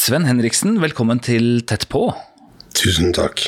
[0.00, 2.06] Sven Henriksen, velkommen til Tett på.
[2.78, 3.42] Tusen takk.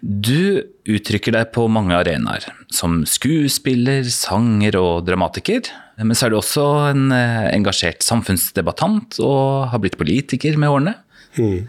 [0.00, 5.68] Du uttrykker deg på mange arenaer, som skuespiller, sanger og dramatiker.
[6.00, 10.96] Men så er du også en eh, engasjert samfunnsdebattant og har blitt politiker med årene.
[11.36, 11.68] Mm.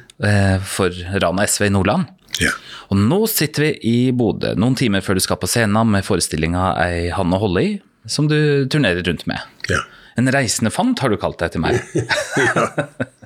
[0.65, 2.07] For Rana SV i Nordland.
[2.39, 2.53] Ja.
[2.87, 6.71] Og nå sitter vi i Bodø, noen timer før du skal på scenen med forestillinga
[6.85, 7.71] Ei Hanne i,
[8.07, 8.37] som du
[8.71, 9.43] turnerer rundt med.
[9.69, 9.83] ja.
[10.19, 11.77] En reisende fant har du kalt deg til meg.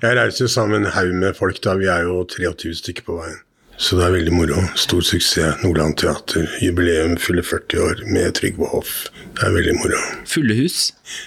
[0.00, 1.74] Jeg reiser sammen en haug med folk, da.
[1.76, 3.40] Vi er jo 23 stykker på veien.
[3.80, 4.62] Så det er veldig moro.
[4.76, 5.60] Stor suksess.
[5.60, 6.46] Nordland Teater.
[6.60, 9.06] Jubileum fyller 40 år med Trygve Hoff.
[9.36, 10.00] Det er veldig moro.
[10.28, 10.78] Fulle hus.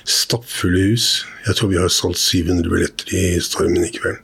[0.10, 1.08] Stappfulle hus.
[1.48, 4.20] Jeg tror vi har solgt 700 billetter i Stormen i kveld.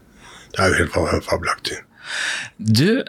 [0.53, 1.79] Det er jo helt fabelaktig.
[2.57, 3.01] Du,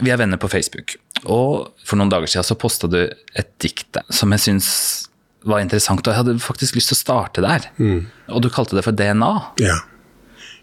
[0.00, 3.96] vi er venner på Facebook, og for noen dager siden så posta du et dikt
[4.12, 4.68] som jeg syns
[5.46, 7.68] var interessant, og jeg hadde faktisk lyst til å starte der.
[8.28, 9.32] Og du kalte det for DNA.
[9.64, 9.78] Ja.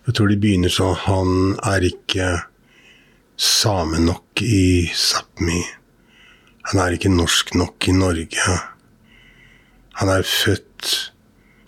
[0.03, 1.29] Jeg tror de begynner sånn Han
[1.63, 2.25] er ikke
[3.39, 5.61] same nok i Sápmi.
[6.69, 8.57] Han er ikke norsk nok i Norge.
[10.01, 10.89] Han er født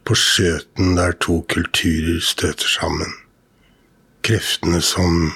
[0.06, 3.16] på skjøten der to kulturer støter sammen.
[4.28, 5.32] Kreftene som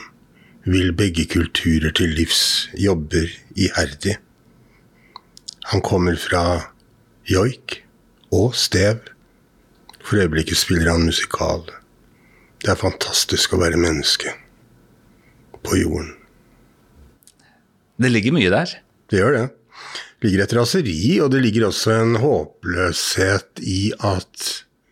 [0.68, 4.20] vil begge kulturer til livs, jobber iherdig.
[5.72, 6.44] Han kommer fra
[7.32, 7.80] joik
[8.32, 9.08] og stev.
[10.04, 11.64] For øyeblikket spiller han musikal.
[12.60, 14.34] Det er fantastisk å være menneske
[15.64, 16.14] på jorden.
[18.00, 18.74] Det ligger mye der.
[19.12, 19.46] Det gjør det.
[20.20, 24.50] Det ligger et raseri, og det ligger også en håpløshet i at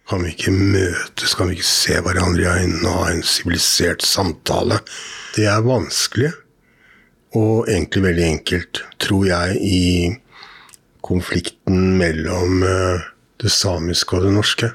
[0.07, 4.05] kan vi ikke møtes, kan vi ikke se hverandre i øynene og ha en sivilisert
[4.07, 4.79] samtale?
[5.35, 6.31] Det er vanskelig,
[7.35, 9.81] og egentlig veldig enkelt, tror jeg, i
[11.03, 13.03] konflikten mellom eh,
[13.43, 14.71] det samiske og det norske.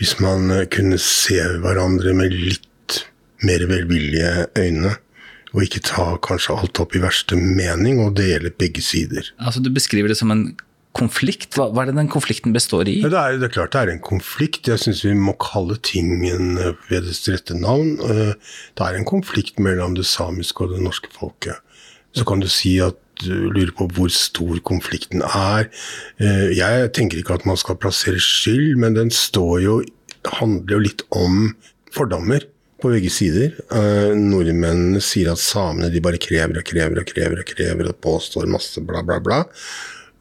[0.00, 3.00] Hvis man eh, kunne se hverandre med litt
[3.44, 4.94] mer velvillige øyne,
[5.54, 9.28] og ikke ta kanskje alt opp i verste mening, og dele begge sider.
[9.38, 10.48] Altså, du beskriver det som en
[10.94, 11.54] konflikt.
[11.54, 12.96] Hva, hva er det den konflikten består i?
[13.04, 14.66] Ja, det, er, det er klart det er en konflikt.
[14.70, 17.96] Jeg syns vi må kalle tingen eh, ved dets rette navn.
[18.02, 18.34] Eh,
[18.74, 21.62] Det er en konflikt mellom det samiske og det norske folket.
[22.14, 25.68] Så kan du si at lurer på hvor stor konflikten er.
[26.18, 29.76] Eh, Jeg tenker ikke at man skal plassere skyld, men den står jo
[30.40, 31.54] handler jo litt om
[31.92, 32.46] fordommer
[32.80, 33.52] på begge sider.
[33.72, 38.00] Eh, Nordmennene sier at samene de bare krever og krever og krever og krever og
[38.04, 39.42] påstår masse bla, bla, bla.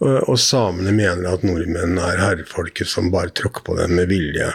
[0.04, 4.50] Og og samene mener at nordmenn er herrefolket som bare tråkker på dem med vilje.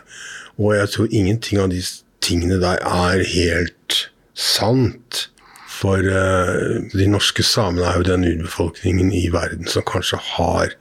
[0.61, 1.81] Og jeg tror ingenting av de
[2.21, 3.99] tingene der er helt
[4.35, 5.29] sant.
[5.79, 10.75] For eh, de norske samene er jo den urbefolkningen i verden som kanskje har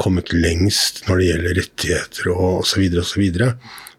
[0.00, 2.84] kommet lengst når det gjelder rettigheter og osv.
[3.02, 3.24] osv.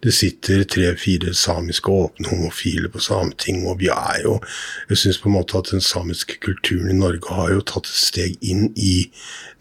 [0.06, 4.36] Det sitter tre-fire samiske åpne homofile på Sametinget, og vi er jo
[4.90, 8.04] Jeg syns på en måte at den samiske kulturen i Norge har jo tatt et
[8.04, 9.10] steg inn i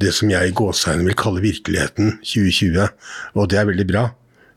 [0.02, 2.90] det som jeg i gåseøynene vil kalle virkeligheten 2020,
[3.34, 4.10] og det er veldig bra.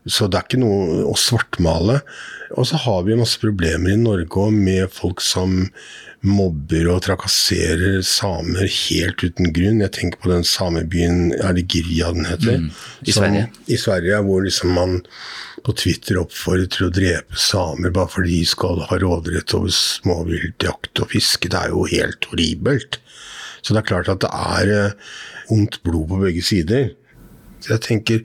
[0.08, 2.00] Så det er ikke noe å svartmale.
[2.56, 5.66] Og så har vi masse problemer i Norge med folk som
[6.26, 9.82] mobber og trakasserer samer helt uten grunn.
[9.84, 12.70] Jeg tenker på den samebyen, er det Girja den heter?
[13.06, 13.50] i Som- Sverige.
[13.68, 15.02] I Sverige, hvor liksom man
[15.64, 21.00] på Twitter oppfordrer til å drepe samer bare fordi de skal ha råderett over småviltjakt
[21.02, 21.48] og fiske.
[21.48, 22.98] Det er jo helt horribelt.
[23.62, 24.92] Så det er klart at det er eh,
[25.50, 26.90] ondt blod på begge sider.
[27.60, 28.22] Så jeg tenker,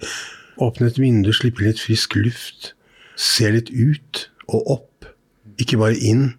[0.62, 2.74] åpne et vindu, slippe litt frisk luft.
[3.18, 5.06] Se litt ut og opp,
[5.60, 6.36] ikke bare inn.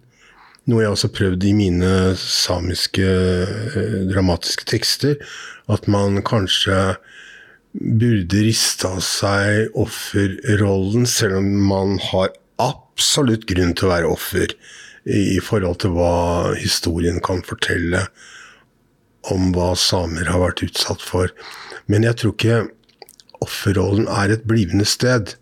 [0.65, 5.19] Noe jeg også har prøvd i mine samiske eh, dramatiske tekster.
[5.69, 6.95] At man kanskje
[7.75, 14.55] burde riste av seg offerrollen, selv om man har absolutt grunn til å være offer
[15.05, 18.07] i forhold til hva historien kan fortelle
[19.29, 21.33] om hva samer har vært utsatt for.
[21.91, 22.61] Men jeg tror ikke
[23.45, 25.35] offerrollen er et blivende sted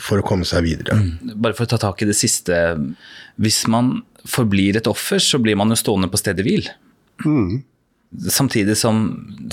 [0.00, 0.96] for å komme seg videre.
[1.34, 2.56] Bare for å ta tak i det siste.
[3.40, 6.68] Hvis man forblir et offer, så blir man jo stående på stedet hvil.
[8.28, 9.04] Samtidig som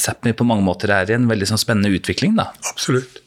[0.01, 2.35] Sápmi på mange måter er i en veldig sånn spennende utvikling.
[2.35, 2.49] da.
[2.69, 3.21] Absolutt.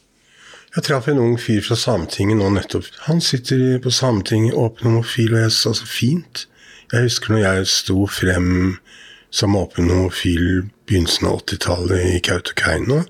[0.72, 2.86] Jeg traff en ung fyr fra Sametinget nå nettopp.
[3.08, 6.46] Han sitter på Sametinget, åpen homofil, og jeg sa så fint.
[6.92, 8.78] Jeg husker når jeg sto frem
[9.32, 13.02] som åpen homofil begynnelsen av 80-tallet i Kautokeino.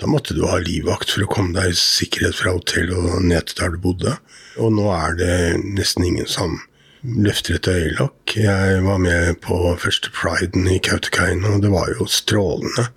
[0.00, 3.48] Da måtte du ha livvakt for å komme deg i sikkerhet fra hotell og ned
[3.48, 4.14] til der du bodde.
[4.60, 6.56] Og nå er det nesten ingen som
[7.02, 8.36] løfter et øyelokk.
[8.36, 12.88] Jeg var med på første priden i Kautokeino, og det var jo strålende.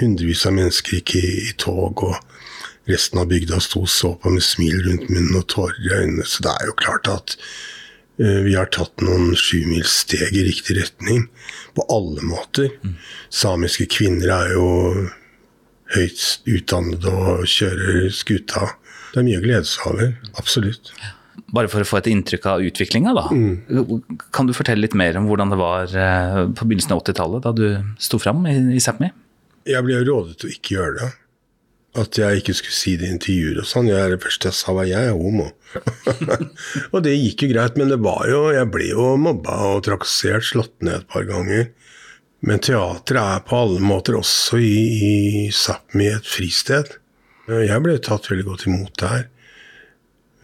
[0.00, 4.32] Hundrevis av mennesker gikk i, i tog, og resten av bygda sto og så på
[4.34, 6.26] med smil rundt munnen og tårer i øynene.
[6.28, 7.36] Så det er jo klart at
[8.20, 11.28] uh, Vi har tatt noen sjumilssteg i riktig retning
[11.74, 12.70] på alle måter.
[13.30, 14.68] Samiske kvinner er jo
[15.94, 18.70] høyt utdannede og kjører skuta.
[19.12, 20.16] Det er mye å glede seg over.
[20.38, 20.94] Absolutt.
[21.54, 23.26] Bare for å få et inntrykk av utviklinga, da.
[24.34, 27.52] Kan du fortelle litt mer om hvordan det var eh, på begynnelsen av 80-tallet, da
[27.54, 27.66] du
[28.02, 29.12] sto fram i, i Sápmi?
[29.68, 31.10] Jeg ble rådet til å ikke gjøre det.
[31.94, 33.86] At jeg ikke skulle si det i intervjuer og sånn.
[33.86, 35.46] Det første jeg sa var jeg er homo.
[36.92, 40.46] og det gikk jo greit, men det var jo Jeg ble jo mobba og trakassert,
[40.46, 41.68] slått ned et par ganger.
[42.44, 44.74] Men teatret er på alle måter også i,
[45.06, 45.14] i
[45.54, 46.96] Sápmi et fristed.
[47.46, 49.28] Jeg ble tatt veldig godt imot der.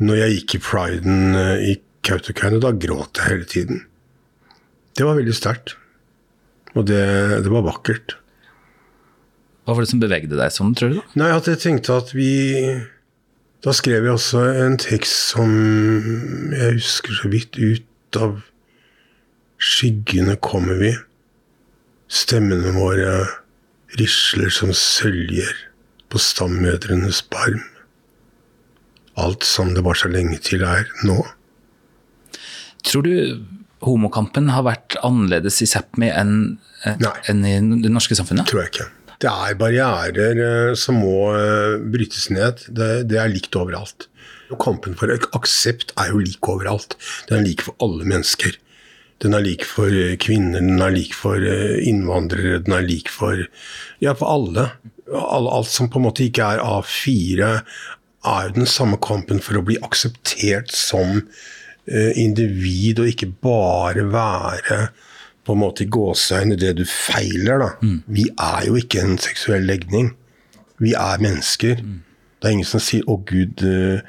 [0.01, 1.77] Når jeg gikk i priden eh, i
[2.07, 3.83] Kautokeino, da gråt jeg hele tiden.
[4.97, 5.75] Det var veldig sterkt.
[6.75, 7.03] Og det,
[7.45, 8.17] det var vakkert.
[9.65, 11.01] Hva var det som bevegde deg sånn, tror du?
[11.01, 11.19] da?
[11.21, 12.31] Nei, at jeg tenkte at vi
[13.61, 15.51] Da skrev jeg også en tekst som
[16.55, 18.39] jeg husker så vidt ut av
[19.61, 20.95] Skyggene kommer vi.
[22.09, 23.11] Stemmene våre
[24.01, 25.53] risler som søljer
[26.09, 27.61] på stammødrenes barm.
[29.19, 31.19] Alt som det var så lenge til er nå.
[32.87, 33.43] Tror du
[33.85, 36.35] homokampen har vært annerledes i Sápmi enn
[36.85, 36.97] eh,
[37.31, 38.49] enn i det norske samfunnet?
[38.51, 38.89] Tror jeg ikke.
[39.21, 42.65] Det er barrierer eh, som må eh, brytes ned.
[42.69, 44.09] Det, det er likt overalt.
[44.61, 46.97] Kampen for aksept er jo lik overalt.
[47.29, 48.57] Den er lik for alle mennesker.
[49.21, 49.93] Den er lik for
[50.25, 53.43] kvinner, den er lik for innvandrere, den er lik for
[54.01, 54.71] Ja, for alle.
[55.13, 57.51] Alt som på en måte ikke er A4,
[58.27, 61.23] er jo den samme kampen for å bli akseptert som
[61.87, 64.81] eh, individ, og ikke bare være
[65.47, 67.59] på en måte i gåseøyne det du feiler.
[67.65, 67.71] da.
[68.07, 70.13] Vi er jo ikke en seksuell legning.
[70.81, 71.81] Vi er mennesker.
[71.81, 73.65] Det er ingen som sier 'Å, Gud'.
[73.65, 74.01] eh,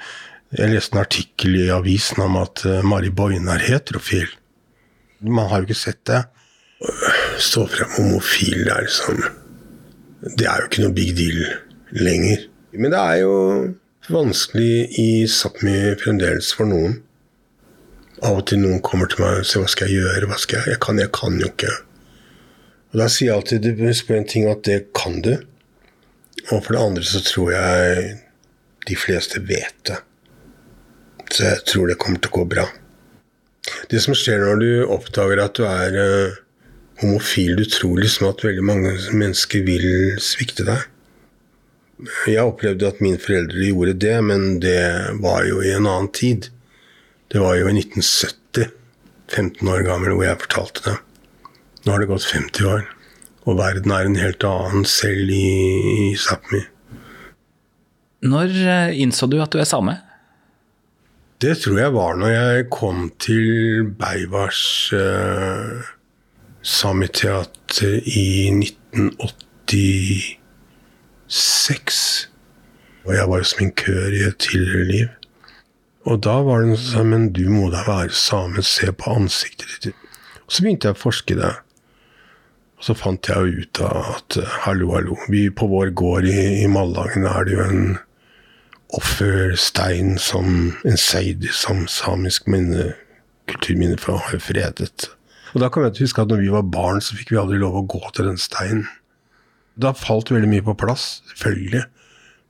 [0.58, 4.28] Jeg leste en artikkel i avisen om at eh, Mari er heterofil.
[5.22, 6.26] Man har jo ikke sett det.
[7.40, 9.24] Stå frem homofil det er liksom
[10.38, 11.46] Det er jo ikke noe big deal
[11.92, 12.48] lenger.
[12.74, 13.76] Men det er jo
[14.12, 17.00] vanskelig i Sápmi fremdeles for noen.
[18.22, 20.60] Av og til noen kommer til meg og sier 'hva skal jeg gjøre', hva skal
[20.60, 21.72] jeg Jeg kan, jeg kan jo ikke.
[22.92, 25.38] Og da sier jeg alltid på en ting at det kan du.
[26.52, 28.20] Og for det andre så tror jeg
[28.88, 29.98] de fleste vet det.
[31.32, 32.68] Så jeg tror det kommer til å gå bra.
[33.90, 36.40] Det som skjer når du oppdager at du er eh,
[37.02, 40.90] homofil, du tror liksom at veldig mange mennesker vil svikte deg.
[42.28, 44.82] Jeg opplevde at mine foreldre gjorde det, men det
[45.22, 46.50] var jo i en annen tid.
[47.32, 48.72] Det var jo i 1970,
[49.32, 50.98] 15 år gammel, hvor jeg fortalte det.
[51.86, 52.86] Nå har det gått 50 år,
[53.46, 55.50] og verden er en helt annen selv i,
[56.10, 56.64] i Sápmi.
[58.22, 59.98] Når eh, innså du at du er same?
[61.42, 65.82] Det tror jeg var når jeg kom til Beivars uh,
[66.62, 68.52] Samiteater i
[71.32, 72.28] 1986.
[73.06, 75.10] Og jeg var jo sminkør i et tidligere liv.
[76.06, 79.14] Og da var det noen som sa men du må da være same, se på
[79.16, 79.96] ansiktet ditt.
[80.46, 81.54] Og så begynte jeg å forske det.
[82.82, 86.28] Og så fant jeg jo ut av at eh, hallo, hallo, vi på vår gård
[86.28, 88.00] i, i Mallagen er det jo en
[88.98, 92.90] offerstein som en seidi som samisk minne,
[93.48, 95.08] kulturminne for å ha fredet.
[95.54, 97.78] Og da kan jeg huske at når vi var barn, så fikk vi aldri lov
[97.78, 98.90] å gå til den steinen.
[99.80, 101.84] Da falt veldig mye på plass, selvfølgelig.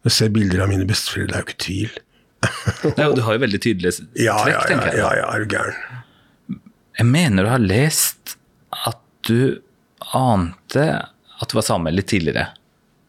[0.02, 2.00] Når jeg ser bilder av mine besteforeldre, det er jo ikke tvil.
[2.98, 4.98] Nei, og du har jo veldig tydelige trekk, Ja, ja, ja, tenker jeg.
[5.04, 6.00] ja, ja, er du gæren.
[6.98, 8.34] Jeg mener du har lest
[8.88, 8.98] at
[9.30, 9.62] du
[10.18, 10.88] ante
[11.42, 12.48] at du var same litt tidligere.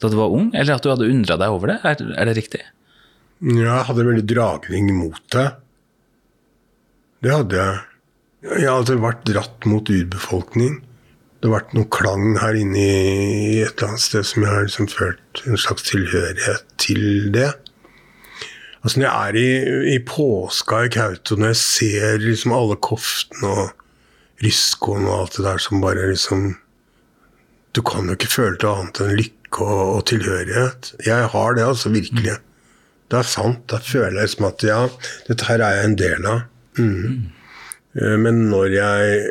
[0.02, 1.78] Da du var ung, eller at du hadde undra deg over det?
[1.88, 2.60] Er, er det riktig?
[3.42, 5.48] Ja, jeg hadde veldig dragning mot det.
[7.22, 7.80] Det hadde jeg.
[8.58, 10.80] Jeg hadde vært dratt mot urbefolkning.
[11.42, 14.66] Det har vært noe klang her inne i et eller annet sted som jeg har
[14.68, 17.48] liksom følt en slags tilhørighet til det.
[18.82, 23.50] Altså Når jeg er i, i påska i Kautokeino, når jeg ser liksom alle koftene
[23.50, 23.82] og
[24.42, 26.56] ryskoen og alt det der som bare liksom
[27.74, 30.90] Du kan jo ikke føle til annet enn lykke og, og tilhørighet.
[31.06, 32.34] Jeg har det, altså, virkelig.
[33.08, 33.62] Det er sant.
[33.72, 34.80] Da føler jeg liksom at ja,
[35.28, 36.42] dette her er jeg en del av.
[36.76, 37.30] Mm.
[37.96, 39.24] Eh, Men når jeg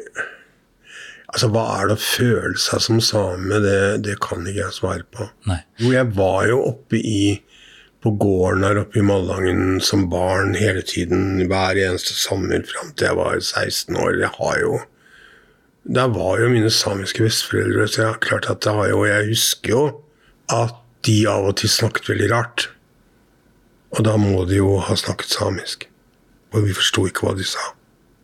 [1.31, 3.61] Altså, hva er det å føle seg som same?
[3.63, 5.29] Det, det kan ikke jeg svare på.
[5.47, 5.61] Nei.
[5.79, 7.23] Jo, jeg var jo oppe i
[8.01, 13.11] på gården her oppe i Malangen som barn hele tiden, hver eneste sommer fram til
[13.11, 14.15] jeg var 16 år.
[14.23, 14.79] Jeg har jo
[15.81, 19.29] Der var jo mine samiske besteforeldre, så jeg har klart at det har jo Jeg
[19.31, 19.85] husker jo
[20.49, 22.67] at de av og til snakket veldig rart.
[23.97, 25.87] Og da må de jo ha snakket samisk.
[26.53, 27.71] Og vi forsto ikke hva de sa.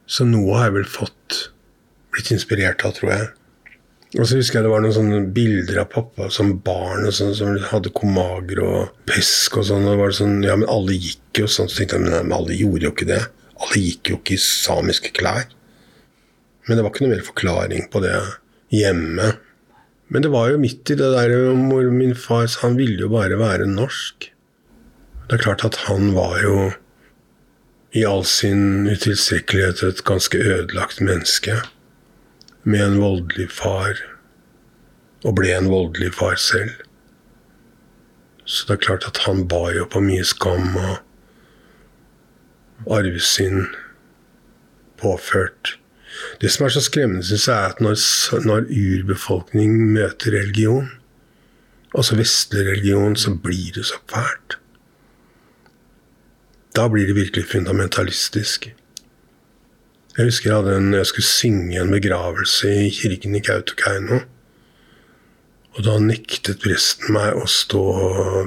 [0.05, 1.39] Så noe har jeg vel fått
[2.17, 3.27] blitt inspirert av, tror jeg.
[4.15, 7.33] Og så husker jeg det var noen sånne bilder av pappa som barn og sånn,
[7.35, 9.87] som hadde komager og pesk og sånn.
[9.91, 11.67] Og det sånn, ja, men alle gikk jo sånn.
[11.67, 13.19] Så tenkte jeg, men, nei, men alle gjorde jo ikke det.
[13.57, 15.51] Alle gikk jo ikke i samiske klær.
[16.67, 18.15] Men det var ikke noe mer forklaring på det
[18.73, 19.35] hjemme.
[20.07, 21.35] Men det var jo midt i det der
[21.67, 24.31] hvor min far sa han ville jo bare være norsk.
[25.27, 26.59] Det er klart at han var jo
[27.95, 31.59] i all sin utilstrekkelighet et ganske ødelagt menneske
[32.67, 33.95] med en voldelig far,
[35.23, 36.75] og ble en voldelig far selv.
[38.43, 40.97] Så det er klart at han ba jo på mye skam og
[42.99, 43.65] arvesynd
[44.99, 45.77] påført.
[46.41, 47.95] Det som er så skremmende, syns jeg, er at når,
[48.45, 50.89] når urbefolkning møter religion,
[51.95, 54.57] altså vestlig religion, så blir det så fælt.
[56.75, 58.69] Da blir det virkelig fundamentalistisk.
[60.17, 64.23] Jeg husker jeg, hadde en, jeg skulle synge en begravelse i kirken i Kautokeino.
[65.77, 67.83] Og da nektet presten meg å stå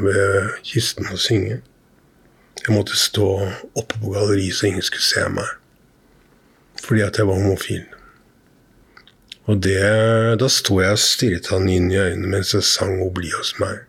[0.03, 1.61] ved kisten og synge.
[2.65, 3.29] Jeg måtte stå
[3.79, 5.55] oppe på galleriet så ingen skulle se meg.
[6.83, 7.87] Fordi at jeg var homofil.
[9.47, 9.79] Og det,
[10.43, 13.55] da sto jeg og stirret han inn i øynene mens jeg sang 'O bli hos
[13.63, 13.87] meg'.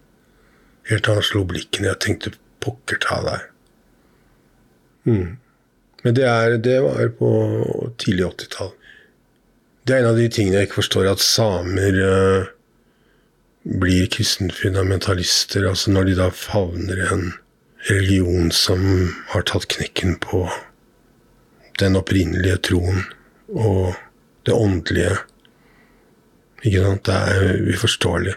[0.86, 1.90] Helt til han slo blikken.
[1.90, 3.50] Jeg tenkte 'pokker ta deg'.
[5.10, 5.41] Mm.
[6.02, 7.32] Men det, er, det var på
[8.02, 8.72] tidlig 80-tall.
[9.86, 12.50] Det er en av de tingene jeg ikke forstår, at samer uh,
[13.82, 15.66] blir kristenfundamentalister.
[15.70, 17.32] Altså når de da favner en
[17.90, 18.84] religion som
[19.34, 20.46] har tatt knekken på
[21.82, 23.04] den opprinnelige troen
[23.50, 23.98] og
[24.46, 25.18] det åndelige.
[26.62, 27.10] Ikke sant?
[27.10, 28.36] Det er uforståelig.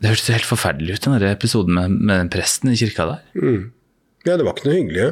[0.00, 3.22] Det hørtes helt forferdelig ut, den episoden med, med presten i kirka der.
[3.36, 3.72] Mm.
[4.24, 5.06] Ja, det var ikke noe hyggelig.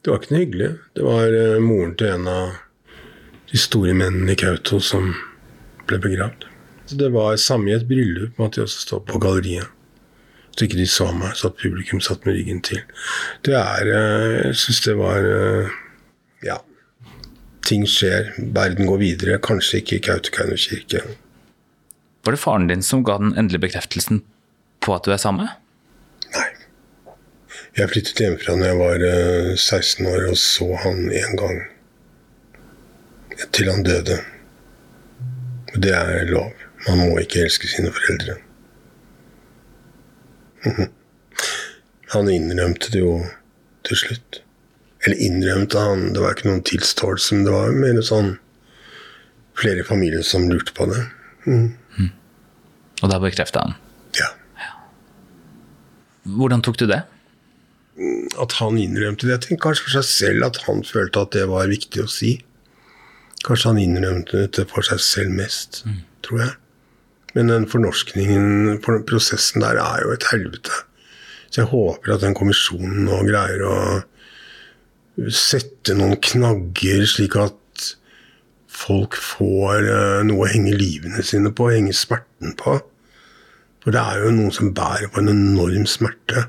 [0.00, 0.70] Det var ikke noe hyggelig.
[0.96, 2.54] Det var uh, moren til en av
[3.50, 5.10] de store mennene i Kautokeino som
[5.90, 6.46] ble begravd.
[6.88, 9.68] Så det var samme i et bryllup, med at de også stå på galleriet.
[10.56, 12.80] Så ikke de så meg, så at publikum satt med ryggen til.
[13.46, 15.78] Det er uh, Jeg syns det var uh,
[16.46, 16.58] Ja.
[17.68, 18.32] Ting skjer.
[18.56, 19.42] Verden går videre.
[19.44, 21.04] Kanskje ikke i Kautokeino kirke.
[22.24, 24.24] Var det faren din som ga den endelige bekreftelsen
[24.80, 25.46] på at du er same?
[27.78, 29.02] Jeg flyttet hjemmefra da jeg var
[29.54, 31.60] 16 eh, år, og så han én gang.
[33.54, 34.18] Til han døde.
[35.78, 36.50] Det er lov.
[36.88, 38.40] Man må ikke elske sine foreldre.
[42.14, 43.20] Han innrømte det jo
[43.86, 44.40] til slutt.
[45.06, 48.34] Eller innrømte han, det var ikke noen tilståelse, men det var mer sånn
[49.60, 51.00] flere familier som lurte på det.
[51.46, 51.70] Mm.
[51.96, 52.10] Mm.
[53.00, 53.78] Og da bekrefta han?
[54.18, 54.28] Ja.
[54.60, 54.74] ja.
[56.36, 57.04] Hvordan tok du det?
[58.40, 59.34] At han innrømte det.
[59.34, 62.38] Jeg tenker kanskje for seg selv at han følte at det var viktig å si.
[63.46, 65.98] Kanskje han innrømte det for seg selv mest, mm.
[66.26, 66.54] tror jeg.
[67.36, 70.82] Men den fornorskningen, for prosessen der, er jo et helvete.
[71.50, 73.76] Så jeg håper at den kommisjonen nå greier å
[75.34, 77.56] sette noen knagger, slik at
[78.70, 82.78] folk får uh, noe å henge livene sine på, henge smerten på.
[83.80, 86.48] For det er jo noen som bærer på en enorm smerte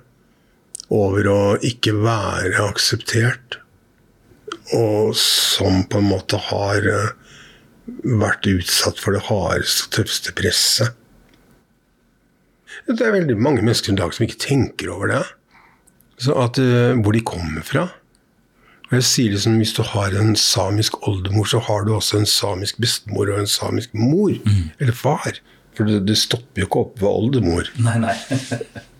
[0.91, 3.59] over å ikke være akseptert.
[4.75, 7.13] Og som på en måte har eh,
[8.03, 10.97] vært utsatt for det hardeste og tøffeste presset.
[12.87, 15.23] Det er veldig mange mennesker i dag som ikke tenker over det.
[16.21, 17.87] At, uh, hvor de kommer fra.
[18.91, 22.29] Og jeg sier liksom, Hvis du har en samisk oldemor, så har du også en
[22.29, 24.35] samisk bestemor og en samisk mor.
[24.45, 24.69] Mm.
[24.79, 25.39] Eller far.
[25.77, 27.71] For det, det, stopper jo ikke opp ved oldemor.
[27.79, 28.15] Nei, nei.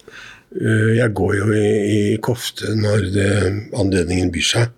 [0.60, 3.31] Eh, jeg går jo i, i kofte når det,
[3.77, 4.77] anledningen byr seg.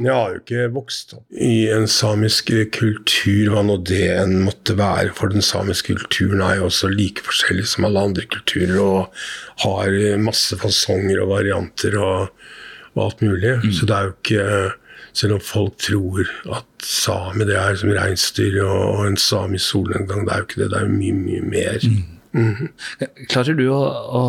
[0.00, 4.74] Jeg har jo ikke vokst opp i en samisk kultur, hva nå det enn måtte
[4.78, 5.12] være.
[5.14, 9.24] For den samiske kulturen er jo også like forskjellig som alle andre kulturer og
[9.66, 12.46] har masse fasonger og varianter og,
[12.96, 13.58] og alt mulig.
[13.62, 13.74] Mm.
[13.76, 14.46] Så det er jo ikke
[15.12, 16.24] Selv om folk tror
[16.56, 20.68] at same det er som reinsdyr og en samisk solnedgang, det er jo ikke det.
[20.72, 21.84] Det er jo mye, mye mer.
[21.84, 22.06] Mm.
[22.32, 22.70] Mm.
[23.28, 24.22] Klarer du å, å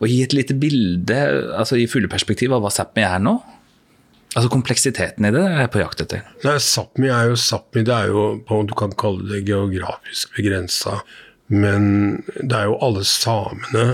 [0.00, 1.18] og gi et lite bilde
[1.54, 3.36] altså i fugleperspektiv av hva Sápmi er nå?
[4.34, 6.24] Altså Kompleksiteten i det er jeg på jakt etter.
[6.42, 7.84] Nei, Sápmi er jo Sápmi.
[7.86, 11.02] Det er jo Du kan kalle det geografisk begrensa.
[11.46, 13.86] Men det er jo alle samene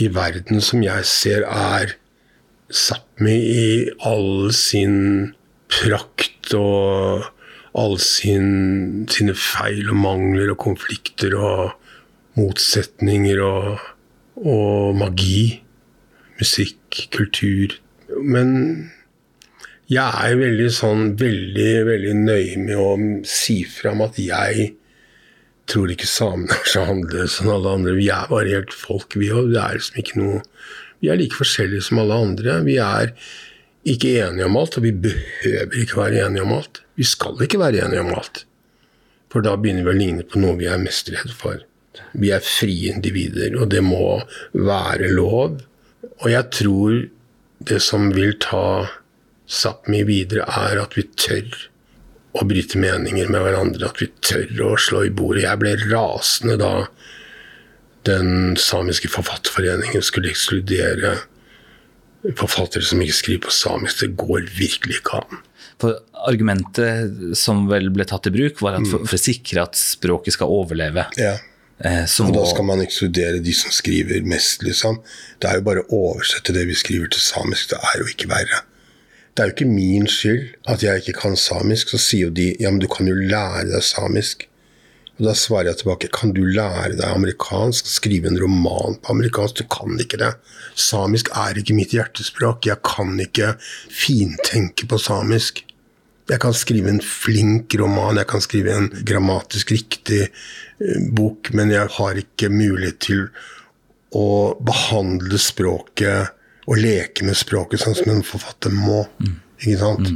[0.00, 1.94] i verden som jeg ser er
[2.72, 3.68] Sápmi i
[4.08, 5.34] all sin
[5.72, 7.28] prakt og
[7.78, 11.72] alle sin, sine feil og mangler og konflikter og
[12.40, 13.91] motsetninger og
[14.36, 15.62] og magi.
[16.40, 17.78] Musikk, kultur.
[18.22, 18.90] Men
[19.92, 22.92] Jeg er veldig sånn veldig, veldig nøye med å
[23.28, 24.70] si fram at jeg
[25.68, 27.96] tror ikke samene er så annerledes enn alle andre.
[27.98, 29.50] Vi er bare folk, vi òg.
[29.52, 30.40] Det er liksom ikke noe
[31.02, 32.60] Vi er like forskjellige som alle andre.
[32.62, 33.10] Vi er
[33.82, 36.78] ikke enige om alt, og vi behøver ikke være enige om alt.
[36.94, 38.44] Vi skal ikke være enige om alt.
[39.34, 41.64] For da begynner vi å ligne på noe vi er mest redd for.
[42.12, 44.20] Vi er frie individer, og det må
[44.52, 45.60] være lov.
[46.22, 47.02] Og jeg tror
[47.68, 48.88] det som vil ta
[49.52, 51.50] Sápmi videre, er at vi tør
[52.40, 53.90] å bryte meninger med hverandre.
[53.90, 55.44] At vi tør å slå i bordet.
[55.44, 56.72] Jeg ble rasende da
[58.08, 61.18] den samiske forfatterforeningen skulle ekskludere
[62.38, 64.00] forfattere som ikke skriver på samisk.
[64.00, 65.40] Det går virkelig ikke an.
[65.82, 69.78] For Argumentet som vel ble tatt i bruk, var at for, for å sikre at
[69.78, 71.34] språket skal overleve, Ja.
[71.84, 75.00] Eh, Og da skal man ekskludere de som skriver mest, liksom.
[75.42, 77.72] Det er jo bare å oversette det vi skriver til samisk.
[77.72, 78.62] Det er jo ikke verre.
[79.32, 81.92] Det er jo ikke min skyld at jeg ikke kan samisk.
[81.92, 84.46] Så sier jo de ja, men du kan jo lære deg samisk.
[85.18, 87.88] Og da svarer jeg tilbake kan du lære deg amerikansk?
[87.88, 89.60] Skrive en roman på amerikansk?
[89.62, 90.32] Du kan ikke det.
[90.74, 92.66] Samisk er ikke mitt hjertespråk.
[92.68, 93.54] Jeg kan ikke
[93.92, 95.64] fintenke på samisk.
[96.32, 101.72] Jeg kan skrive en flink roman, jeg kan skrive en grammatisk riktig eh, bok, men
[101.74, 103.26] jeg har ikke mulighet til
[104.16, 106.32] å behandle språket
[106.68, 109.02] og leke med språket sånn som en forfatter må.
[109.60, 110.12] Ikke sant?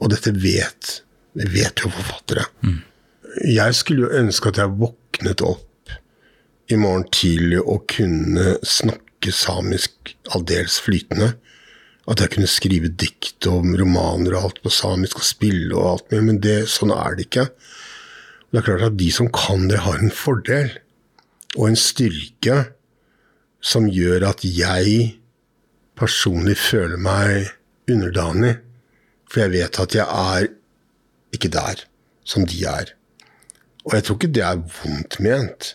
[0.00, 0.92] Og dette vet,
[1.38, 2.46] det vet jo forfattere.
[3.46, 5.94] Jeg skulle jo ønske at jeg våknet opp
[6.70, 11.34] i morgen tidlig og kunne snakke samisk aldeles flytende.
[12.10, 16.10] At jeg kunne skrive dikt og romaner og alt på samisk og spille og alt
[16.10, 17.46] mulig, men det, sånn er det ikke.
[18.50, 20.72] Det er klart at de som kan det, har en fordel
[21.56, 22.56] og en styrke
[23.62, 25.20] som gjør at jeg
[25.98, 27.50] personlig føler meg
[27.90, 28.56] underdanig.
[29.30, 30.48] For jeg vet at jeg er
[31.36, 31.84] ikke der
[32.26, 32.94] som de er.
[33.86, 35.74] Og jeg tror ikke det er vondt ment.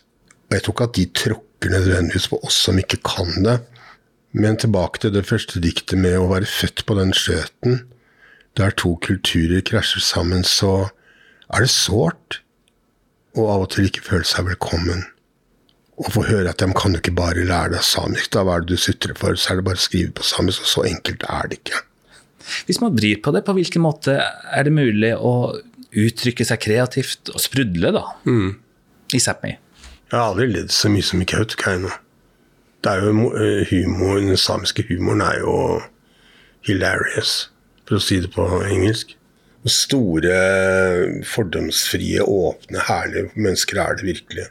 [0.49, 3.59] Og jeg tror ikke at de tråkker nødvendigvis på oss som ikke kan det.
[4.35, 7.85] Men tilbake til det første diktet med å være født på den skjøten.
[8.59, 10.89] Der to kulturer krasjer sammen, så
[11.53, 12.41] er det sårt.
[13.35, 15.05] Og av og til ikke føle seg velkommen.
[15.95, 18.65] Og få høre at de kan jo ikke bare lære deg samisk, da hva er
[18.65, 19.39] det du sutrer for?
[19.39, 21.83] Så er det bare å skrive på samisk, og så enkelt er det ikke.
[22.67, 25.55] Hvis man vrir på det, på hvilken måte er det mulig å
[25.95, 28.03] uttrykke seg kreativt og sprudle, da?
[29.15, 29.55] I Sápmi.
[30.11, 31.95] Jeg har aldri ledd så mye som i Kautokeino.
[32.85, 35.53] Det er jo eh, humor, Den samiske humoren er jo
[36.67, 37.49] hilarious,
[37.87, 39.15] for å si det på engelsk.
[39.65, 40.35] Store,
[41.25, 44.45] fordomsfrie, åpne, herlige mennesker er det virkelig.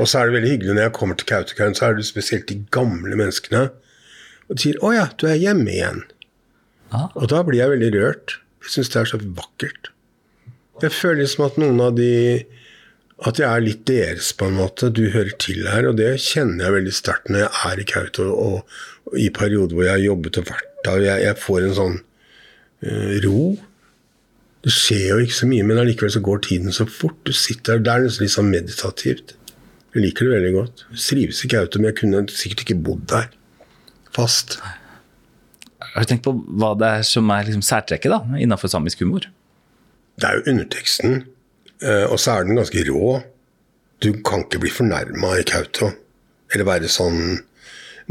[0.00, 2.48] Og så er det veldig hyggelig når jeg kommer til Kautokeino, så er det spesielt
[2.48, 3.66] de gamle menneskene.
[4.48, 6.04] Og de sier 'Å ja, du er hjemme igjen'.
[6.92, 7.12] Ah.
[7.14, 8.38] Og da blir jeg veldig rørt.
[8.64, 9.90] Jeg syns det er så vakkert.
[10.82, 12.46] Jeg føler liksom at noen av de
[13.24, 14.90] At jeg er litt deres, på en måte.
[14.92, 18.34] Du hører til her, og det kjenner jeg veldig sterkt når jeg er i Kautokeino
[18.36, 18.74] og,
[19.08, 21.06] og i perioder hvor jeg har jobbet og vært der.
[21.06, 23.40] Jeg, jeg får en sånn uh, ro.
[24.66, 27.16] Det skjer jo ikke så mye, men allikevel så går tiden så fort.
[27.24, 29.36] Du sitter der, Det er nesten litt sånn meditativt.
[29.96, 30.84] Jeg liker det veldig godt.
[30.92, 33.32] Jeg trives i Kautokeino, men jeg kunne sikkert ikke bodd der
[34.16, 34.58] fast.
[35.80, 39.28] Har du tenkt på hva det er som er liksom særtrekket da, innenfor samisk humor?
[40.16, 41.26] Det er jo underteksten,
[41.82, 43.18] og så er den ganske rå.
[44.04, 45.92] Du kan ikke bli fornærma i Kautokeino,
[46.54, 47.40] eller være sånn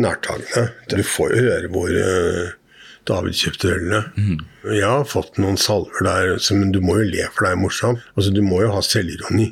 [0.01, 0.69] nærtagende.
[0.91, 2.55] Du får jo høre hvor eh,
[3.07, 4.01] David kjøpte ølene.
[4.73, 8.03] Jeg har fått noen salver der, men du må jo le, for det er morsomt.
[8.15, 9.51] Altså, du må jo ha selvironi.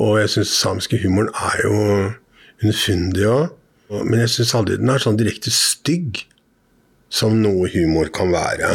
[0.00, 1.74] Og jeg syns samiske humoren er jo
[2.62, 3.58] underfundig òg.
[3.92, 6.22] Men jeg syns aldri den er sånn direkte stygg,
[7.12, 8.70] som noe humor kan være.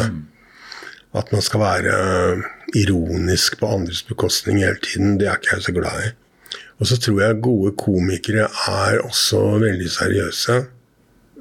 [1.18, 1.94] At man skal være
[2.76, 6.10] ironisk på andres bekostning hele tiden, det er ikke jeg så glad i.
[6.78, 10.58] Og så tror jeg gode komikere er også veldig seriøse.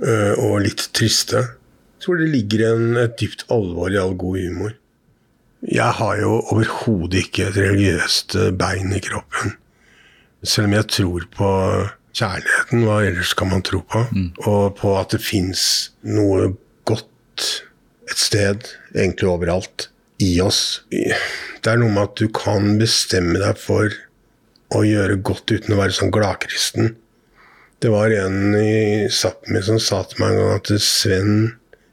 [0.01, 1.37] øh, Og litt triste.
[1.37, 4.71] Jeg tror det ligger en, et dypt alvor i all god humor.
[5.71, 9.53] Jeg har jo overhodet ikke et religiøst øh, bein i kroppen.
[10.43, 11.49] Selv om jeg tror på
[12.17, 14.05] kjærligheten, hva ellers kan man tro på?
[14.45, 16.53] Og på at det fins noe
[16.85, 17.63] godt
[18.09, 19.89] et sted, egentlig overalt,
[20.23, 20.82] i oss.
[20.89, 23.93] Det er noe med at du kan bestemme deg for
[24.75, 26.95] å gjøre godt uten å være sånn gladkristen.
[27.80, 31.36] Det var en i Sápmi som sa til meg en gang at Sven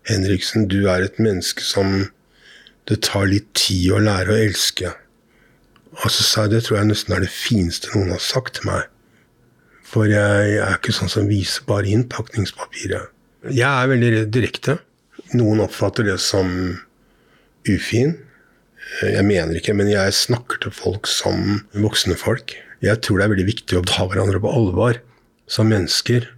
[0.08, 2.08] Henriksen, du er et menneske som
[2.88, 4.92] det tar litt tid å lære å elske.
[6.02, 8.68] Og så sa jeg det tror jeg nesten er det fineste noen har sagt til
[8.68, 8.88] meg.
[9.84, 13.12] For jeg er ikke sånn som viser bare innpakningspapiret.
[13.52, 14.78] Jeg er veldig direkte.
[15.36, 16.48] Noen oppfatter det som
[17.70, 18.16] ufin.
[19.02, 22.54] Jeg mener ikke, men jeg snakker til folk som voksne folk.
[22.84, 25.00] Jeg tror det er veldig viktig å ta hverandre på alvor
[25.50, 26.28] som mennesker.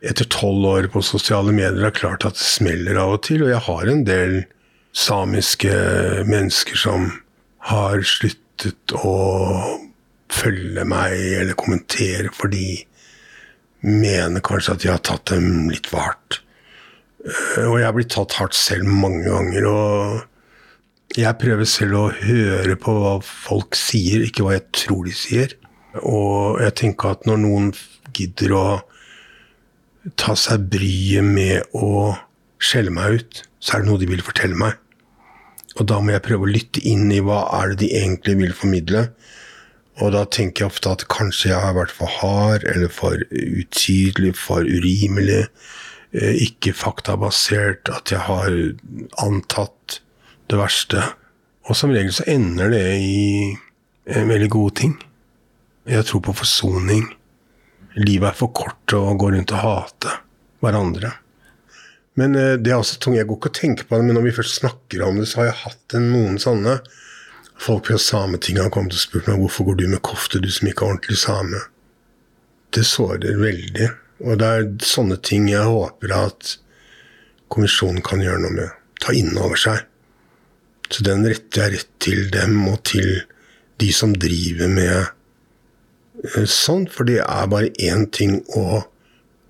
[0.00, 3.44] Etter tolv år på sosiale medier er det klart at det smeller av og til,
[3.44, 4.36] og jeg har en del
[4.96, 5.74] samiske
[6.26, 7.10] mennesker som
[7.70, 9.16] har sluttet å
[10.30, 12.80] følge meg eller kommentere fordi
[13.80, 16.40] mener kanskje at jeg har tatt dem litt for hardt.
[17.24, 19.68] Eh, og jeg har blitt tatt hardt selv mange ganger.
[19.70, 20.29] Og
[21.18, 25.56] jeg prøver selv å høre på hva folk sier, ikke hva jeg tror de sier.
[26.06, 27.72] Og jeg tenker at når noen
[28.14, 28.66] gidder å
[30.20, 32.14] ta seg bryet med å
[32.62, 34.78] skjelle meg ut, så er det noe de vil fortelle meg.
[35.78, 38.54] Og da må jeg prøve å lytte inn i hva er det de egentlig vil
[38.56, 39.08] formidle.
[40.00, 44.36] Og da tenker jeg ofte at kanskje jeg har vært for hard, eller for utydelig,
[44.38, 45.44] for urimelig.
[46.14, 47.90] Eh, ikke faktabasert.
[47.92, 48.54] At jeg har
[49.22, 50.00] antatt
[50.50, 51.04] det verste.
[51.68, 53.54] Og som regel så ender det i
[54.10, 54.94] en veldig gode ting.
[55.88, 57.06] Jeg tror på forsoning.
[57.98, 60.16] Livet er for kort til å gå rundt og hate
[60.62, 61.12] hverandre.
[62.18, 63.18] Men eh, det er også tungt.
[63.18, 65.42] Jeg går ikke og tenker på det, men når vi først snakker om det, så
[65.42, 66.80] har jeg hatt noen sånne
[67.60, 70.70] Folk fra Sametinget har kommet og spurt meg hvorfor går du med kofte, du som
[70.70, 71.58] ikke er ordentlig same.
[72.72, 73.88] Det sårer veldig.
[74.24, 76.54] Og det er sånne ting jeg håper at
[77.52, 78.78] kommisjonen kan gjøre noe med.
[79.04, 79.84] Ta inn over seg.
[80.90, 83.22] Så den retter jeg rett til dem og til
[83.80, 86.88] de som driver med eh, sånn.
[86.90, 88.82] For det er bare én ting å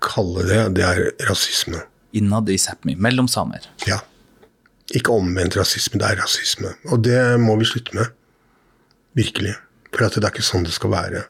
[0.01, 1.83] kalle det, det er rasisme.
[2.17, 3.65] Innad i Sápmi, mellom samer.
[3.87, 4.01] Ja.
[4.91, 6.73] Ikke omvendt rasisme, det er rasisme.
[6.91, 8.11] Og det må vi slutte med.
[9.17, 9.55] Virkelig.
[9.91, 11.25] For det er ikke sånn det skal være.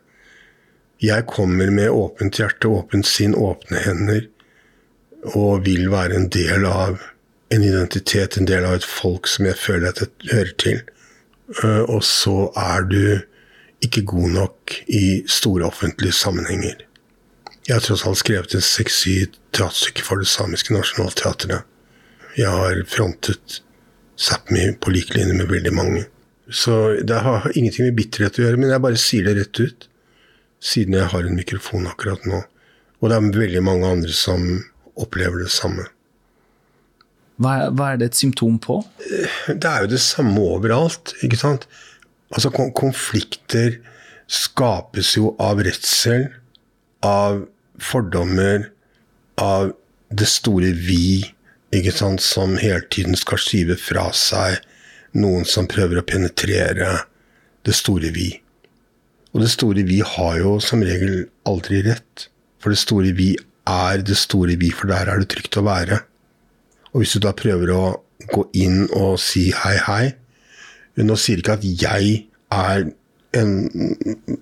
[1.01, 4.27] Jeg kommer med åpent hjerte, åpent sinn, åpne hender
[5.37, 7.01] og vil være en del av
[7.51, 10.79] en identitet, en del av et folk som jeg føler at jeg hører til.
[11.63, 13.03] Eh, og så er du
[13.83, 16.85] ikke god nok i store offentlige sammenhenger.
[17.67, 19.37] Jeg har tross alt skrevet en seks-syv
[20.01, 21.67] for det samiske nasjonalteatret.
[22.37, 23.61] Jeg har frontet
[24.21, 26.05] Sápmi på lik linje med veldig mange.
[26.49, 29.87] Så det har ingenting med bitterhet å gjøre, men jeg bare sier det rett ut.
[30.61, 32.43] Siden jeg har en mikrofon akkurat nå.
[33.01, 34.45] Og det er veldig mange andre som
[34.93, 35.87] opplever det samme.
[37.41, 38.79] Hva er, hva er det et symptom på?
[39.49, 41.65] Det er jo det samme overalt, ikke sant.
[42.31, 43.79] Altså, konflikter
[44.31, 46.29] skapes jo av redsel,
[47.03, 47.43] av
[47.81, 48.69] fordommer,
[49.41, 49.73] av
[50.13, 51.23] det store vi
[51.75, 54.59] ikke sant, som hele tiden skal skyve fra seg
[55.17, 56.91] noen som prøver å penetrere
[57.65, 58.29] det store vi.
[59.31, 62.27] Og det store vi har jo som regel aldri rett.
[62.61, 63.33] For det store vi
[63.69, 66.01] er det store vi, for der er det trygt å være.
[66.91, 67.83] Og hvis du da prøver å
[68.31, 70.03] gå inn og si hei, hei
[71.01, 72.15] Nå sier ikke at jeg
[72.51, 72.89] er
[73.39, 73.53] en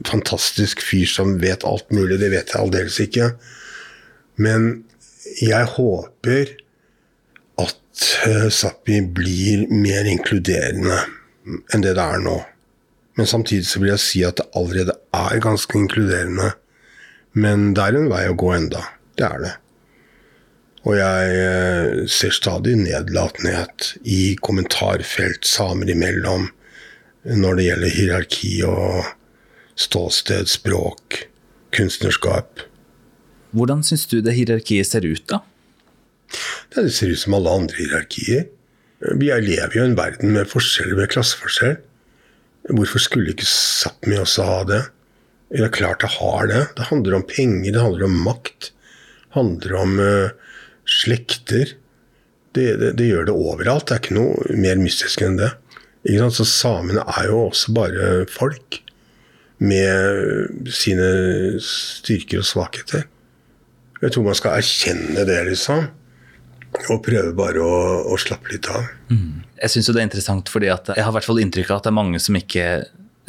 [0.09, 3.27] fantastisk fyr som vet alt mulig, det vet jeg aldeles ikke.
[4.41, 4.65] Men
[5.45, 6.55] jeg håper
[7.99, 11.01] Sápmi eh, blir mer inkluderende
[11.73, 12.37] enn det det er nå.
[13.19, 16.53] Men samtidig så vil jeg si at det allerede er ganske inkluderende.
[17.35, 18.85] Men det er en vei å gå enda.
[19.19, 19.51] Det er det.
[20.87, 26.47] Og jeg eh, ser stadig nedlatenhet i kommentarfelt samer imellom
[27.27, 29.09] når det gjelder hierarki og
[29.79, 31.25] ståsted, språk,
[31.75, 32.63] kunstnerskap.
[33.51, 35.41] Hvordan syns du det hierarkiet ser ut, da?
[36.75, 38.47] Det ser ut som alle andre hierarkier.
[38.99, 41.77] Vi lever jo i en verden med forskjell ved klasseforskjell.
[42.69, 44.81] Hvorfor skulle ikke Sápmi også ha det?
[45.49, 46.65] Det er klart det har det.
[46.77, 48.69] Det handler om penger, det handler om makt.
[48.69, 50.48] Det handler om uh,
[50.89, 51.75] slekter.
[52.55, 53.87] Det, det, det, gjør det overalt.
[53.89, 55.53] Det er ikke noe mer mystisk enn det.
[56.33, 58.81] Så samene er jo også bare folk.
[59.59, 61.07] Med sine
[61.59, 63.07] styrker og svakheter.
[63.99, 65.89] Jeg tror man skal erkjenne det, liksom.
[66.93, 68.87] Og prøve bare å, å slappe litt av.
[69.11, 69.41] Mm.
[69.59, 71.97] Jeg syns det er interessant, fordi jeg har hvert fall inntrykk av at det er
[71.97, 72.67] mange som ikke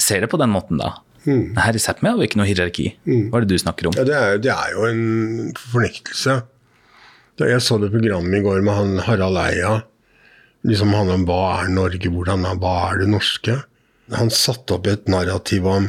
[0.00, 0.94] ser det på den måten da.
[1.26, 1.58] Mm.
[1.58, 2.92] Her i Sápmi har vi ikke noe hierarki.
[3.04, 3.28] Mm.
[3.32, 3.96] Hva er det du snakker om?
[3.98, 5.02] Ja, det, er, det er jo en
[5.58, 6.38] fornektelse.
[7.40, 9.78] Da jeg så det programmet i går med han Harald Eia,
[10.68, 13.54] liksom han om hva er Norge, hvordan er, hva er det norske?
[14.12, 15.86] Han satte opp et narrativ om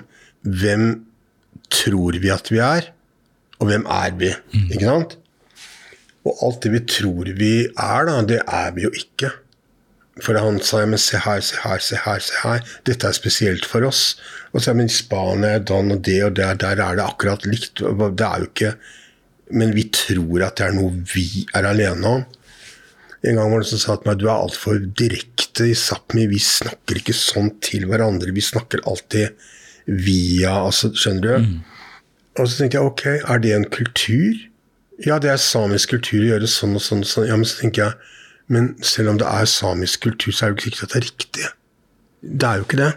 [0.47, 0.85] hvem
[1.73, 2.87] tror vi at vi er,
[3.59, 4.31] og hvem er vi?
[4.53, 4.69] Mm.
[4.69, 5.17] Ikke sant?
[6.23, 9.33] Og alt det vi tror vi er, da, det er vi jo ikke.
[10.21, 12.63] For han sa ja, men se her, se her, se her, se her.
[12.87, 14.15] Dette er spesielt for oss.
[14.53, 17.81] Og så men Spania dan og det og der, der er det akkurat likt.
[17.81, 18.75] Det er jo ikke
[19.51, 22.23] Men vi tror at det er noe vi er alene om.
[23.21, 26.25] En gang var det som sa til meg du er altfor direkte i Sápmi.
[26.31, 28.33] Vi snakker ikke sånn til hverandre.
[28.33, 29.35] Vi snakker alltid
[29.85, 31.45] via altså, Skjønner du?
[31.45, 31.59] Mm.
[32.39, 34.39] Og så tenkte jeg ok, er det en kultur?
[35.05, 37.27] Ja, det er samisk kultur å gjøre sånn og sånn og sånn.
[37.29, 38.17] Ja, Men så tenker jeg,
[38.51, 40.99] men selv om det er samisk kultur, så er det jo ikke sikkert at det
[40.99, 41.49] er riktig.
[42.21, 42.91] Det er jo ikke det.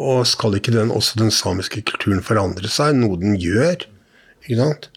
[0.00, 2.94] Og skal ikke den, også den samiske kulturen forandre seg?
[2.98, 3.86] Noe den gjør.
[4.44, 4.90] Ikke sant?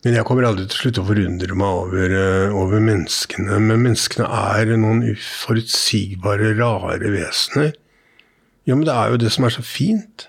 [0.00, 3.58] Men jeg kommer aldri til å slutte å forundre meg over, eh, over, menneskene.
[3.60, 7.74] Men menneskene er noen uforutsigbare, rare vesener.
[8.64, 10.28] Jo, men det er jo det som er så fint.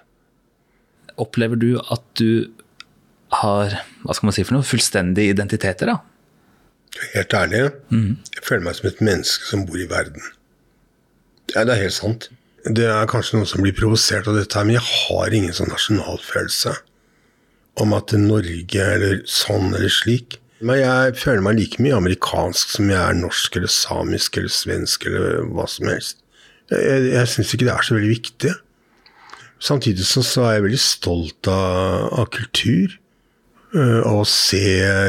[1.15, 2.51] Opplever du at du
[3.31, 6.01] har hva skal man si for noe, fullstendige identiteter, da?
[7.13, 8.17] Helt ærlig, mm.
[8.35, 10.25] jeg føler meg som et menneske som bor i verden.
[11.53, 12.27] Ja, det er helt sant.
[12.67, 16.75] Det er kanskje noen som blir provosert av dette, men jeg har ingen sånn nasjonalfølelse
[17.81, 20.37] om at Norge eller sånn eller slik.
[20.61, 25.07] Men jeg føler meg like mye amerikansk som jeg er norsk eller samisk eller svensk
[25.09, 26.19] eller hva som helst.
[26.71, 28.51] Jeg, jeg, syns ikke det er så veldig viktig.
[29.61, 32.97] Samtidig så, så er jeg veldig stolt av, av kultur.
[33.71, 34.59] Uh, å se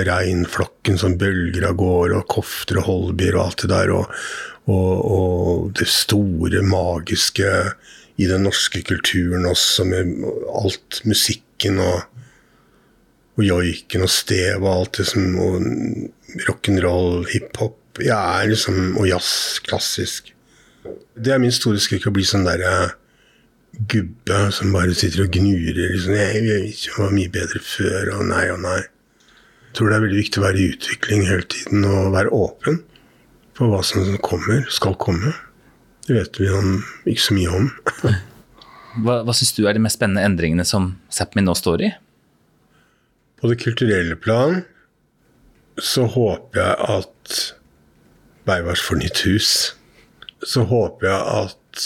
[0.07, 3.93] reinflokken som bølger av gårde, og kofter og holbier og alt det der.
[3.97, 4.25] Og,
[4.71, 7.53] og, og, det store, magiske
[8.23, 10.15] i den norske kulturen også, med
[10.63, 12.22] alt musikken og
[13.39, 15.63] og joiken og stev og alt det som og
[16.49, 17.79] rock'n'roll, hiphop.
[18.01, 20.33] Jeg er liksom Og jazz, klassisk.
[21.17, 22.95] Det er min store skrekk å bli sånn derre uh,
[23.89, 25.93] gubbe som bare sitter og gnurer.
[25.95, 28.81] Liksom, jeg, jeg var mye bedre før, og nei og nei.
[28.83, 32.83] Jeg tror det er veldig viktig å være i utvikling hele tiden og være åpen
[33.57, 35.33] for hva som kommer, skal komme.
[36.09, 37.71] Det vet vi om, ikke så mye om.
[39.05, 41.93] hva hva syns du er de mest spennende endringene som Sápmi nå står i?
[43.43, 44.61] På det kulturelle plan
[45.83, 47.39] så håper jeg at
[48.47, 49.49] Beivars får nytt hus.
[50.47, 51.83] Så håper jeg at,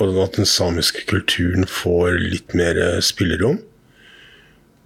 [0.00, 3.60] at den samiske kulturen får litt mer spillerom.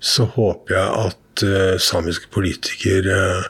[0.03, 3.49] Så håper jeg at uh, samiske politikere uh,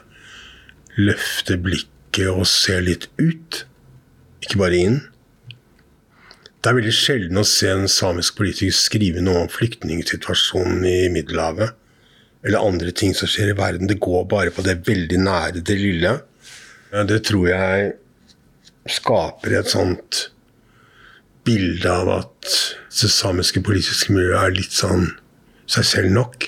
[1.01, 3.63] løfter blikket og ser litt ut,
[4.45, 5.01] ikke bare inn.
[6.61, 11.79] Det er veldig sjelden å se en samisk politiker skrive noe om flyktningsituasjonen i Middelhavet
[12.45, 13.89] eller andre ting som skjer i verden.
[13.89, 16.13] Det går bare på det veldig nære, det lille.
[16.89, 17.89] Det tror jeg
[18.89, 20.29] skaper et sånt
[21.45, 22.53] bilde av at
[22.99, 25.05] det samiske politiske miljøet er litt sånn
[25.69, 26.47] seg selv nok.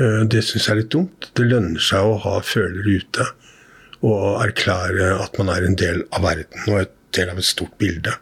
[0.00, 1.28] Eh, det syns jeg er litt dumt.
[1.36, 3.28] Det lønner seg å ha følere ute
[4.06, 7.74] og erklære at man er en del av verden og en del av et stort
[7.82, 8.14] bilde.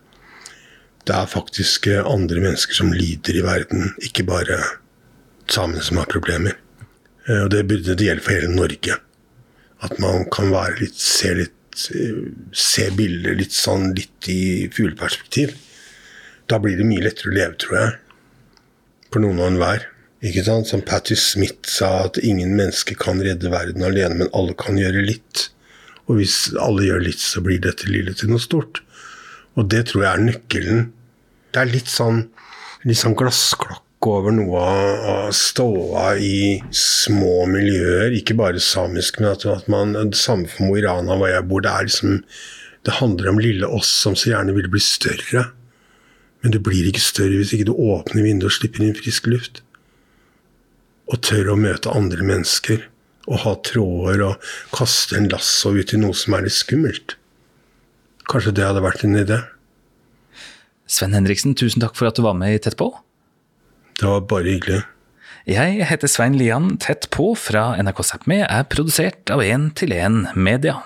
[1.07, 4.57] Det er faktisk andre mennesker som lider i verden, ikke bare
[5.53, 6.57] samene som har problemer.
[7.27, 8.99] Eh, og det burde det gjelde for hele Norge.
[9.85, 12.23] At man kan litt, se litt eh,
[12.57, 15.53] Se bilder litt sånn litt i fugleperspektiv.
[16.49, 17.93] Da blir det mye lettere å leve, tror jeg.
[19.11, 19.85] For noen og enhver.
[20.25, 20.71] Ikke sant?
[20.71, 25.05] Som Patti Smith sa, at ingen mennesker kan redde verden alene, men alle kan gjøre
[25.05, 25.49] litt.
[26.07, 28.81] Og hvis alle gjør litt, så blir dette lille til noe stort.
[29.59, 30.87] Og det tror jeg er nøkkelen.
[31.53, 32.25] Det er litt sånn,
[32.87, 39.47] litt sånn glassklokke over noe av ståa i små miljøer, ikke bare samisk, men at,
[39.51, 41.65] at man samme for Mo i Rana, hvor jeg bor.
[41.65, 42.23] Det er liksom
[42.87, 45.49] Det handler om lille oss som så gjerne vil bli større.
[46.43, 49.65] Men du blir ikke større hvis ikke du åpner vinduet og slipper inn frisk luft.
[51.11, 52.85] Og tør å møte andre mennesker.
[53.27, 57.17] Og ha tråder og kaste en lasso ut i noe som er litt skummelt.
[58.31, 59.41] Kanskje det hadde vært en idé.
[60.87, 62.93] Sven Henriksen, tusen takk for at du var med i Tett på.
[63.97, 64.83] Det var bare hyggelig.
[65.47, 66.75] Jeg heter Svein Lian.
[66.83, 70.83] Tett på fra NRK Sápmi er produsert av 1 til 1 Media.